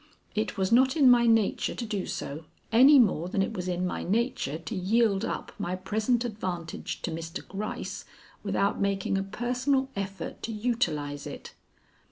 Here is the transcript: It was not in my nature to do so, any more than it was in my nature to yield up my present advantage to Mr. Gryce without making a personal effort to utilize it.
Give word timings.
It 0.33 0.57
was 0.57 0.71
not 0.71 0.95
in 0.97 1.11
my 1.11 1.27
nature 1.27 1.75
to 1.75 1.85
do 1.85 2.07
so, 2.07 2.45
any 2.71 2.97
more 2.97 3.29
than 3.29 3.43
it 3.43 3.53
was 3.53 3.67
in 3.67 3.85
my 3.85 4.01
nature 4.01 4.57
to 4.57 4.75
yield 4.75 5.23
up 5.23 5.51
my 5.59 5.75
present 5.75 6.25
advantage 6.25 7.03
to 7.03 7.11
Mr. 7.11 7.47
Gryce 7.47 8.03
without 8.41 8.81
making 8.81 9.15
a 9.15 9.21
personal 9.23 9.89
effort 9.95 10.41
to 10.41 10.51
utilize 10.51 11.27
it. 11.27 11.53